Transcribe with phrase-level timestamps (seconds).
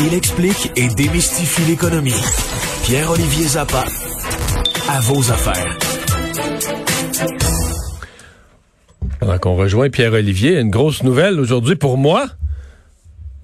[0.00, 2.14] Il explique et démystifie l'économie.
[2.84, 3.84] Pierre-Olivier Zappa,
[4.88, 5.78] à vos affaires.
[9.20, 12.26] Pendant qu'on rejoint Pierre-Olivier, une grosse nouvelle aujourd'hui pour moi.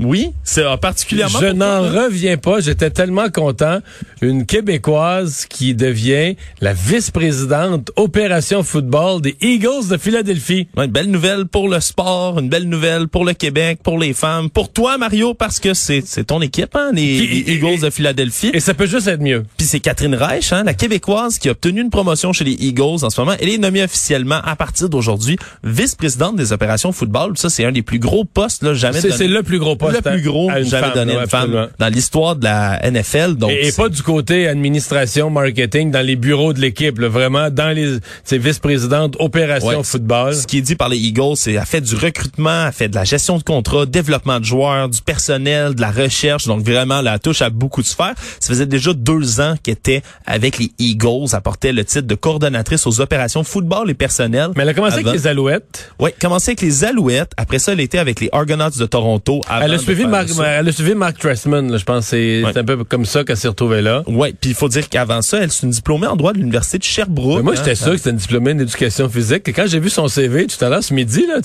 [0.00, 1.40] Oui, c'est euh, particulièrement.
[1.40, 2.60] Je n'en reviens pas.
[2.60, 3.80] J'étais tellement content.
[4.20, 10.68] Une Québécoise qui devient la vice-présidente opération football des Eagles de Philadelphie.
[10.76, 14.50] une belle nouvelle pour le sport, une belle nouvelle pour le Québec, pour les femmes,
[14.50, 18.50] pour toi Mario parce que c'est c'est ton équipe, hein, les, les Eagles de Philadelphie.
[18.54, 19.44] Et ça peut juste être mieux.
[19.56, 23.02] Puis c'est Catherine Reich, hein, la Québécoise qui a obtenu une promotion chez les Eagles
[23.02, 23.34] en ce moment.
[23.40, 27.36] Elle est nommée officiellement à partir d'aujourd'hui vice-présidente des opérations football.
[27.36, 29.00] Ça c'est un des plus gros postes là jamais.
[29.00, 32.36] C'est le plus gros poste le plus gros à jamais donné une femme dans l'histoire
[32.36, 33.34] de la NFL.
[33.34, 37.98] Donc Et, pas du côté administration, marketing, dans les bureaux de l'équipe, vraiment dans les
[38.38, 39.84] vice-présidente opération Ouais.
[39.84, 40.34] football.
[40.34, 42.94] Ce qui est dit par les Eagles, c'est elle fait du recrutement, elle fait de
[42.94, 46.46] la gestion de contrats, développement de joueurs, du personnel, de la recherche.
[46.46, 48.14] Donc vraiment, la touche à beaucoup de sphères.
[48.40, 51.28] Ça faisait déjà deux ans qu'elle était avec les Eagles.
[51.32, 54.50] Elle portait le titre de coordonnatrice aux opérations football et personnel.
[54.56, 55.90] Mais elle a commencé Avant- avec les Alouettes.
[55.98, 57.32] Oui, commencé avec les Alouettes.
[57.36, 59.40] Après ça, elle était avec les Argonauts de Toronto.
[59.48, 62.06] avant Elle a de suivi Mark, elle a suivi Mark Trestman, là, je pense.
[62.06, 62.56] C'est Ouais.
[62.56, 64.02] un peu comme ça qu'elle s'est retrouvée là.
[64.06, 66.78] Ouais, puis il faut dire qu'avant ça, elle est une diplômée en droit de l'université
[66.78, 67.38] de Sherbrooke.
[67.38, 67.56] Mais moi, hein.
[67.56, 69.48] j'étais sûr que c'était une diplômée en éducation physique.
[69.48, 71.40] Et quand j'ai vu son CV tout à l'heure, ce midi, là,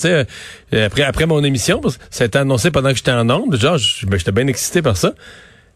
[0.86, 3.56] après, après mon émission, parce que ça a été annoncé pendant que j'étais en ondes,
[3.56, 5.14] genre, ben, j'étais bien excité par ça.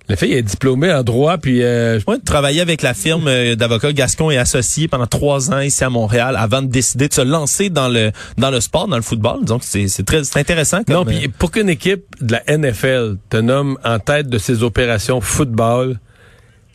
[0.09, 3.92] La fille est diplômée en droit, puis euh, Ouais, travailler avec la firme euh, d'avocats
[3.92, 7.69] Gascon et Associés pendant trois ans ici à Montréal avant de décider de se lancer
[7.69, 9.45] dans le dans le sport, dans le football.
[9.45, 10.83] Donc c'est c'est très c'est intéressant.
[10.84, 14.62] Comme, non, puis pour qu'une équipe de la NFL te nomme en tête de ses
[14.62, 15.98] opérations football,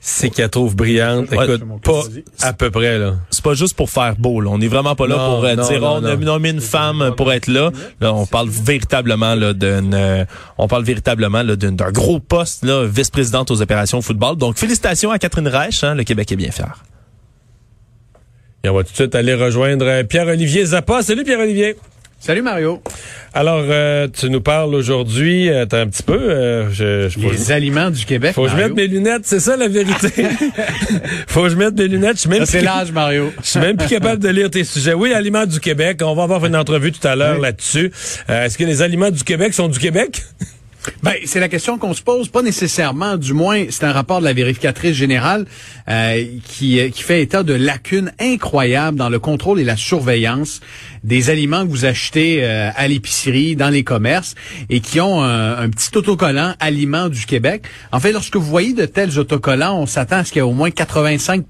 [0.06, 1.32] c'est qu'elle trouve brillante.
[1.32, 1.46] Ouais.
[1.46, 2.02] Écoute, pas
[2.42, 3.16] à peu près là.
[3.30, 4.42] c'est pas juste pour faire beau.
[4.42, 4.50] Là.
[4.52, 6.26] On est vraiment pas là Non, pour euh, non, dire non, oh, on a non.
[6.26, 7.72] nommé une femme pour être là.
[8.02, 10.26] Là, on parle véritablement là d'une euh,
[10.58, 14.36] on parle véritablement là d'un gros poste là, vice-présidente aux opérations football.
[14.36, 16.84] Donc félicitations à Catherine Reich, hein, le Québec est bien fier.
[18.66, 21.02] Et on va tout de suite aller rejoindre euh, Pierre-Olivier Zappa.
[21.02, 21.78] Salut Pierre-Olivier.
[22.26, 22.82] Salut Mario.
[23.34, 27.30] Alors, euh, tu nous parles aujourd'hui, euh, attends un petit peu, euh, je, je, faut,
[27.30, 28.32] Les aliments du Québec.
[28.34, 30.08] faut que je mette mes lunettes, c'est ça la vérité.
[31.28, 33.34] faut que je mette mes lunettes, je suis même c'est l'âge, Mario.
[33.42, 34.94] Je suis même plus capable de lire tes sujets.
[34.94, 36.00] Oui, aliments du Québec.
[36.02, 37.92] On va avoir une entrevue tout à l'heure là-dessus.
[38.30, 40.24] Euh, Est-ce que les aliments du Québec sont du Québec?
[41.02, 44.26] Ben, c'est la question qu'on se pose, pas nécessairement, du moins, c'est un rapport de
[44.26, 45.46] la vérificatrice générale
[45.88, 50.60] euh, qui, euh, qui fait état de lacunes incroyables dans le contrôle et la surveillance
[51.04, 54.36] des aliments que vous achetez euh, à l'épicerie, dans les commerces,
[54.70, 57.64] et qui ont un, petit autocollant Aliments du Québec.
[57.92, 60.50] En fait, lorsque vous voyez de tels autocollants, on s'attend à ce qu'il y ait
[60.50, 61.44] au moins 85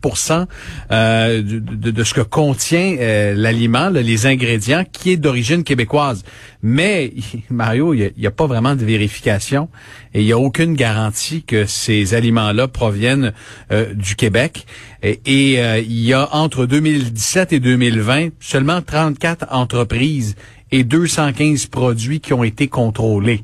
[0.92, 2.96] euh, de, de- de ce que contient
[3.36, 6.24] l'aliment, les ingrédients, qui est d'origine québécoise.
[6.64, 7.14] Mais,
[7.52, 9.70] Mario, il n'y a, pas vraiment de vérification
[10.14, 13.34] et il n'y a aucune garantie que ces aliments-là proviennent
[13.72, 14.66] euh, du Québec.
[15.04, 20.36] Et, euh, il y a entre 2017 et 2020 seulement 34 entreprises
[20.72, 23.44] et 215 produits qui ont été contrôlés.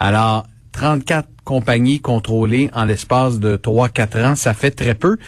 [0.00, 5.18] Alors, 34 compagnies contrôlées en l'espace de 3-4 ans, ça fait très peu.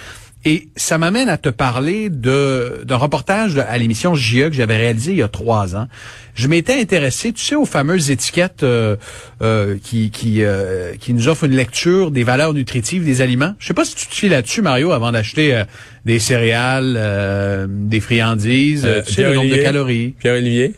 [0.49, 5.11] Et ça m'amène à te parler de d'un reportage à l'émission JE que j'avais réalisé
[5.11, 5.89] il y a trois ans.
[6.37, 8.95] Je m'étais intéressé, tu sais, aux fameuses étiquettes euh,
[9.43, 13.55] euh, qui qui euh, qui nous offrent une lecture des valeurs nutritives des aliments.
[13.59, 15.65] Je sais pas si tu te fies là-dessus, Mario, avant d'acheter euh,
[16.05, 20.15] des céréales, euh, des friandises, Euh, tu sais, le nombre de calories.
[20.21, 20.75] Pierre-Olivier,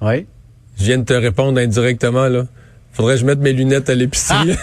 [0.00, 0.26] Oui.
[0.76, 2.46] je viens de te répondre indirectement, là.
[2.94, 4.52] Faudrait que je mette mes lunettes à l'épicerie.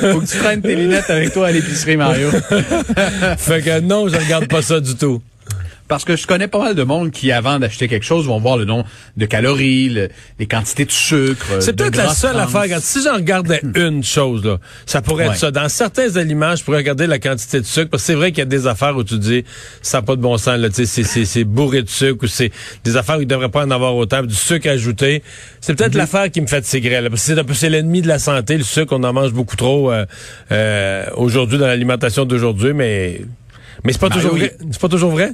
[0.00, 2.30] Faut que tu traînes tes lunettes avec toi à l'épicerie, Mario.
[3.38, 5.22] fait que non, je regarde pas ça du tout.
[5.92, 8.56] Parce que je connais pas mal de monde qui, avant d'acheter quelque chose, vont voir
[8.56, 8.82] le nom
[9.18, 10.08] de calories, le-
[10.38, 11.44] les quantités de sucre.
[11.60, 12.40] C'est peut-être la seule trans.
[12.44, 12.62] affaire.
[12.62, 15.32] Regarde, si j'en regardais une chose, là, ça pourrait Ouais.
[15.34, 15.50] être ça.
[15.50, 18.38] Dans certains aliments, je pourrais regarder la quantité de sucre, parce que c'est vrai qu'il
[18.38, 19.44] y a des affaires où tu dis,
[19.82, 22.50] ça n'a pas de bon sens, là, tu sais, c'est- bourré de sucre, ou c'est
[22.84, 25.22] des affaires où il ne devrait pas en avoir autant, du sucre ajouté.
[25.60, 25.76] C'est Mhm.
[25.76, 28.08] peut-être l'affaire qui me fait tigrer, là, parce que c'est un peu- c'est l'ennemi de
[28.08, 30.06] la santé, le sucre, on en mange beaucoup trop euh,
[30.52, 33.20] euh, aujourd'hui dans l'alimentation d'aujourd'hui, mais
[33.84, 34.56] mais c'est pas Mario, toujours vrai.
[34.70, 35.32] C'est pas toujours vrai?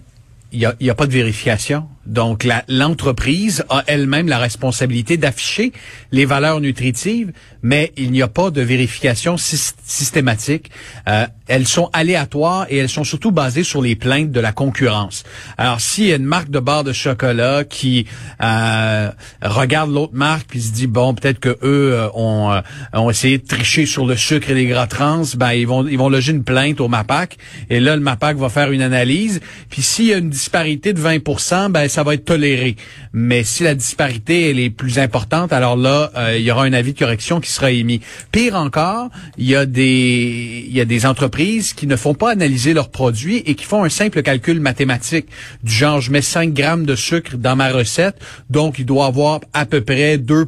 [0.53, 1.89] Il y a, a pas de vérification?
[2.08, 5.72] Donc, l'entreprise a elle-même la responsabilité d'afficher
[6.10, 7.32] les valeurs nutritives,
[7.62, 10.70] mais il n'y a pas de vérification sys- systématique.
[11.08, 15.25] Euh, elles sont aléatoires et elles sont surtout basées sur les plaintes de la concurrence.
[15.56, 18.06] Alors, s'il y a une marque de barre de chocolat qui
[18.43, 19.10] euh,
[19.43, 22.60] regarde l'autre marque puis se dit bon, peut-être que eux euh, ont, euh,
[22.94, 25.99] ont essayé de tricher sur le sucre et les gras trans, ben ils vont ils
[25.99, 27.37] vont loger une plainte au MAPAC
[27.70, 29.40] et là le MAPAC va faire une analyse.
[29.70, 32.77] Puis s'il y a une disparité de 20 ben ça ça va être toléré.
[33.12, 36.73] Mais si la disparité elle est plus importante, alors là, euh, il y aura un
[36.73, 38.00] avis de correction qui sera émis.
[38.31, 42.31] Pire encore, il y a des il y a des entreprises qui ne font pas
[42.31, 45.27] analyser leurs produits et qui font un simple calcul mathématique
[45.65, 48.15] du genre je mets 5 grammes de sucre dans ma recette,
[48.49, 50.44] donc il doit avoir à peu près 2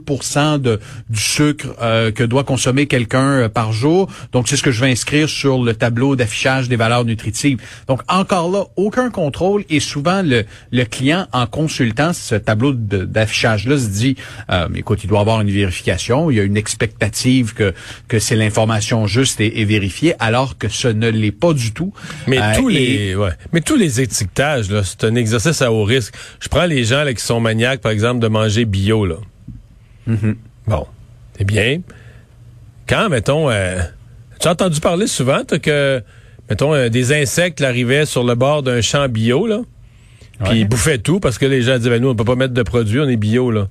[0.61, 4.09] de du sucre euh, que doit consommer quelqu'un euh, par jour.
[4.31, 7.59] Donc c'est ce que je vais inscrire sur le tableau d'affichage des valeurs nutritives.
[7.89, 13.79] Donc encore là, aucun contrôle et souvent le, le client en consultant ce tableau d'affichage-là
[13.79, 14.17] se dit,
[14.51, 17.75] euh, écoute, il doit avoir une vérification, il y a une expectative que,
[18.09, 21.93] que c'est l'information juste et, vérifiée, alors que ce ne l'est pas du tout.
[22.27, 23.33] Mais tous les ouais.
[23.53, 26.15] mais tous les étiquetages, là, c'est un exercice à haut risque.
[26.41, 29.07] Je prends les gens là, qui sont maniaques, par exemple, de manger bio.
[29.07, 29.17] Là.
[30.09, 30.35] Mm-hmm.
[30.67, 30.87] Bon,
[31.37, 31.81] c'est bien.
[32.89, 33.81] Quand, mettons, euh,
[34.41, 36.03] tu as entendu parler souvent que,
[36.49, 39.61] mettons, euh, des insectes arrivaient sur le bord d'un champ bio, là,
[40.45, 42.55] puis ils bouffaient tout parce que les gens disaient, ben, nous, on peut pas mettre
[42.55, 43.69] de produits, on est bio, là.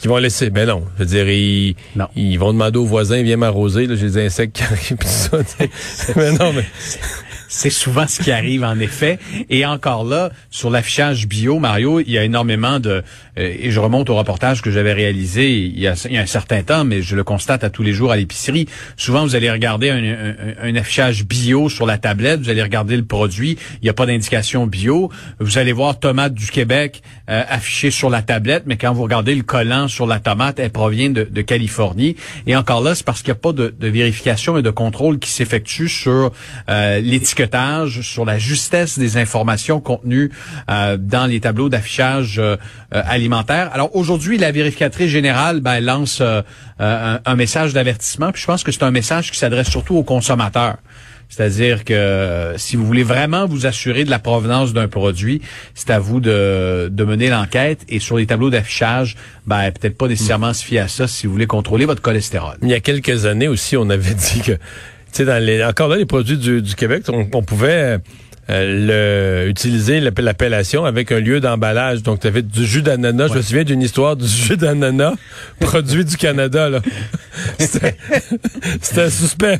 [0.00, 0.50] Qui vont laisser.
[0.50, 0.84] Ben non.
[0.98, 1.74] Je veux dire, ils,
[2.16, 5.38] ils vont demander aux voisins, viens m'arroser, là, j'ai des insectes qui arrivent, pis ça.
[6.16, 6.66] mais non, mais.
[7.48, 9.18] C'est souvent ce qui arrive en effet.
[9.48, 13.02] Et encore là, sur l'affichage bio, Mario, il y a énormément de...
[13.38, 16.22] Euh, et je remonte au reportage que j'avais réalisé il y, a, il y, a,
[16.22, 18.66] un certain temps, mais je le constate à tous les jours à l'épicerie.
[18.96, 23.04] Souvent, vous allez regarder un, un, affichage bio sur la tablette, vous allez regarder le
[23.04, 25.10] produit, il n'y a pas d'indication bio.
[25.40, 29.34] Vous allez voir tomate du Québec euh, affichée sur la tablette, mais quand vous regardez
[29.34, 32.16] le collant sur la tomate, elle provient de, de Californie.
[32.46, 35.18] Et encore là, c'est parce qu'il n'y a pas de, de, vérification et de contrôle
[35.18, 36.32] qui s'effectue sur
[36.68, 37.56] euh, l'étiquette
[38.02, 40.30] sur la justesse des informations contenues
[40.70, 42.56] euh, dans les tableaux d'affichage euh,
[42.94, 43.02] euh,
[43.72, 48.32] Alors aujourd'hui, la vérificatrice générale ben, lance un, un, message d'avertissement.
[48.32, 50.76] Puis je pense que c'est un message qui s'adresse surtout aux consommateurs.
[51.28, 55.42] C'est-à-dire que si vous voulez vraiment vous assurer de la provenance d'un produit,
[55.74, 57.80] c'est à vous de, mener l'enquête.
[57.88, 61.32] Et sur les tableaux d'affichage, ben, peut-être pas nécessairement se fier à ça si vous
[61.32, 62.56] voulez contrôler votre cholestérol.
[62.62, 64.52] Il y a quelques années aussi, on avait dit que
[65.24, 67.98] dans les, encore là, les produits du, du Québec, on, on pouvait
[68.48, 72.04] euh, le, utiliser l'appellation avec un lieu d'emballage.
[72.04, 73.28] Donc, tu avais du jus d'ananas.
[73.28, 75.14] Je me souviens d'une histoire du jus d'ananas
[75.60, 76.68] produit du Canada.
[76.68, 76.80] Là.
[77.58, 79.58] C'était suspect.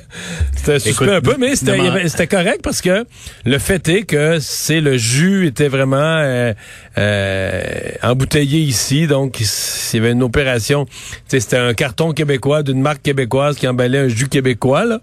[0.55, 3.05] C'était suspect un peu, mais c'était correct parce que
[3.45, 6.53] le fait est que c'est le jus était vraiment euh,
[6.97, 7.63] euh,
[8.03, 9.07] embouteillé ici.
[9.09, 10.87] Donc, il y avait une opération.
[11.27, 14.85] C'était un carton québécois d'une marque québécoise qui emballait un jus québécois.
[14.85, 15.01] Là.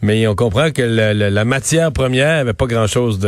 [0.00, 3.25] Mais on comprend que la matière première avait pas grand-chose de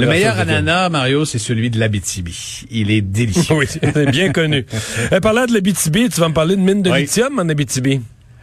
[0.00, 2.64] le meilleur ananas, Mario, c'est celui de l'Abitibi.
[2.70, 3.54] Il est délicieux.
[3.58, 4.64] oui, c'est bien connu.
[5.12, 8.00] Euh, parlant de l'Abitibi, tu vas me parler de mine de lithium en Abitibi.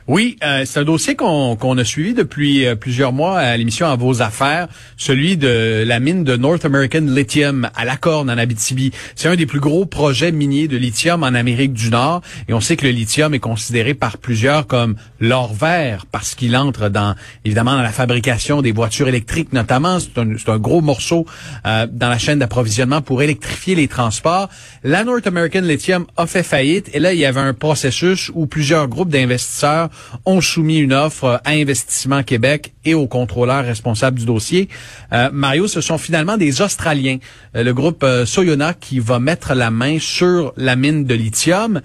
[0.09, 3.95] Oui, euh, c'est un dossier qu'on a suivi depuis euh, plusieurs mois à l'émission À
[3.95, 4.67] vos affaires,
[4.97, 8.89] celui de la mine de North American Lithium à la Corne en Abitibi.
[9.13, 12.59] C'est un des plus gros projets miniers de lithium en Amérique du Nord et on
[12.59, 17.13] sait que le lithium est considéré par plusieurs comme l'or vert parce qu'il entre dans
[17.45, 19.99] évidemment dans la fabrication des voitures électriques notamment.
[19.99, 21.27] C'est un, un, gros morceau
[21.67, 24.49] euh, dans la chaîne d'approvisionnement pour électrifier les transports.
[24.83, 28.47] La North American Lithium a fait faillite et là il y avait un processus où
[28.47, 29.91] plusieurs groupes d'investisseurs
[30.25, 34.69] ont soumis une offre à Investissement Québec et aux contrôleurs responsables du dossier.
[35.13, 37.17] Euh, Mario, ce sont finalement des Australiens,
[37.55, 41.81] euh, le groupe euh, Soyona qui va mettre la main sur la mine de lithium.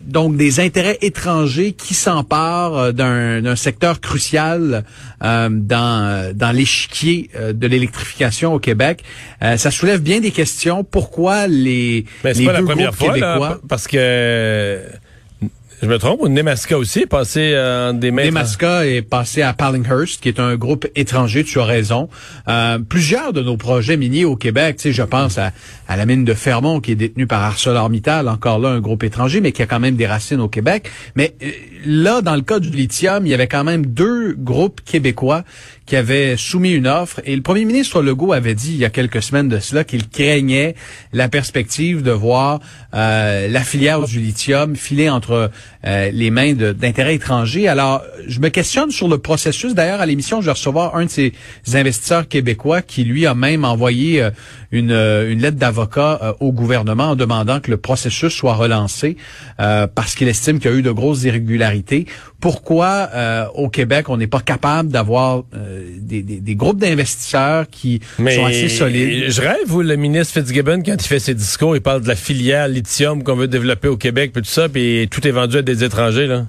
[0.00, 4.84] donc des intérêts étrangers qui s'emparent d'un secteur crucial
[5.20, 9.02] dans, dans l'échiquier de l'électrification au Québec.
[9.40, 10.84] ça soulève bien des questions.
[10.84, 14.80] Pourquoi les, les pas deux la première fois, Là, parce que
[15.82, 20.40] je me trompe, Nemaska aussi est passé euh, des est passé à Pallinghurst, qui est
[20.40, 22.08] un groupe étranger, tu as raison.
[22.48, 25.52] Euh, plusieurs de nos projets miniers au Québec, tu je pense à,
[25.86, 29.42] à la mine de Fermont, qui est détenue par ArcelorMittal, encore là un groupe étranger,
[29.42, 30.90] mais qui a quand même des racines au Québec.
[31.14, 31.50] Mais euh,
[31.84, 35.44] là, dans le cas du lithium, il y avait quand même deux groupes québécois
[35.86, 37.20] qui avaient soumis une offre.
[37.24, 40.08] Et le premier ministre Legault avait dit il y a quelques semaines de cela qu'il
[40.08, 40.74] craignait
[41.12, 42.60] la perspective de voir
[42.92, 45.50] euh, la filière du lithium filer entre
[45.86, 47.68] euh, les mains d'intérêts étrangers.
[47.68, 49.74] Alors, je me questionne sur le processus.
[49.74, 51.32] D'ailleurs, à l'émission, je vais recevoir un de ces
[51.74, 54.30] investisseurs québécois qui, lui, a même envoyé euh,
[54.72, 59.16] une, une lettre d'avocat au gouvernement en demandant que le processus soit relancé
[59.56, 62.06] parce qu'il estime qu'il y a eu de grosses irrégularités.
[62.40, 63.08] Pourquoi
[63.54, 65.44] au Québec, on n'est pas capable d'avoir
[65.98, 69.30] des, des, groupes d'investisseurs qui sont assez solides.
[69.30, 72.16] Je rêve, vous, le ministre Fitzgibbon, quand il fait ses discours, il parle de la
[72.16, 75.62] filière lithium qu'on veut développer au Québec, puis tout ça, puis tout est vendu à
[75.62, 76.46] des étrangers, là.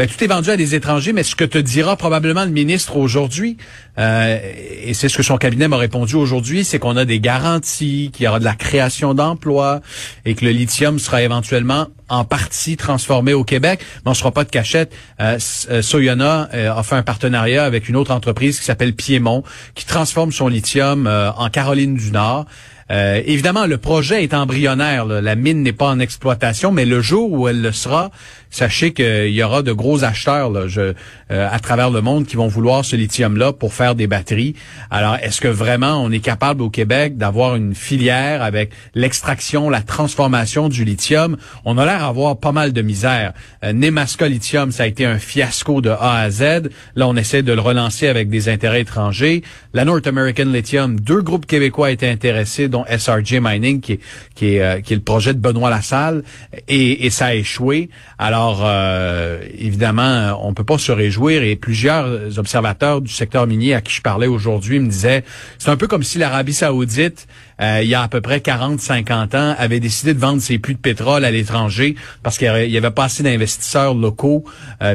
[0.00, 2.96] Ben, tout est vendu à des étrangers, mais ce que te dira probablement le ministre
[2.96, 3.58] aujourd'hui,
[3.98, 4.38] euh,
[4.82, 8.24] et c'est ce que son cabinet m'a répondu aujourd'hui, c'est qu'on a des garanties, qu'il
[8.24, 9.82] y aura de la création d'emplois
[10.24, 14.32] et que le lithium sera éventuellement en partie transformé au Québec, mais on ne sera
[14.32, 14.92] pas de cachette.
[15.20, 15.38] Euh,
[15.70, 19.86] euh, Soyona euh, a fait un partenariat avec une autre entreprise qui s'appelle Piémont, qui
[19.86, 22.46] transforme son lithium en Caroline du Nord.
[22.90, 25.06] Euh, évidemment, le projet est embryonnaire.
[25.06, 28.10] La mine n'est pas en exploitation, mais le jour où elle le sera,
[28.50, 30.92] sachez qu'il y aura de gros acheteurs euh,
[31.30, 34.56] à travers le monde qui vont vouloir ce lithium-là pour faire des batteries.
[34.90, 39.82] Alors, est-ce que vraiment on est capable au Québec d'avoir une filière avec l'extraction, la
[39.82, 41.36] transformation du lithium?
[41.64, 43.32] On a l'air d'avoir pas mal de misère.
[43.64, 46.70] Euh, Nemaska Lithium, ça a été un fiasco de A à Z.
[46.96, 49.42] Là, on essaie de le relancer avec des intérêts étrangers.
[49.74, 54.00] La North American Lithium, deux groupes québécois étaient intéressés, SRJ Mining, qui est,
[54.34, 56.22] qui est, euh, qui est le projet de Benoît Lassalle,
[56.68, 57.90] et, ça a échoué.
[58.18, 63.80] Alors, euh, évidemment, on peut pas se réjouir, et plusieurs observateurs du secteur minier à
[63.80, 65.24] qui je parlais aujourd'hui me disaient,
[65.58, 67.26] c'est un peu comme si l'Arabie saoudite,
[67.60, 70.74] euh, il y a à peu près 40-50 ans, avait décidé de vendre ses puits
[70.74, 74.44] de pétrole à l'étranger parce qu'il y avait pas assez d'investisseurs locaux,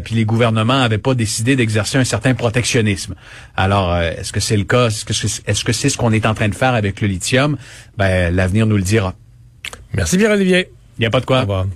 [0.03, 3.15] puis les gouvernements avaient pas décidé d'exercer un certain protectionnisme.
[3.55, 4.87] Alors, est-ce que c'est le cas?
[4.87, 7.57] Est-ce que c'est -ce, qu'on est en train de faire avec le lithium?
[7.97, 9.13] ben, l'avenir nous le dira.
[9.93, 10.69] Merci Pierre-Olivier.
[10.97, 11.67] Il n'y a pas de quoi.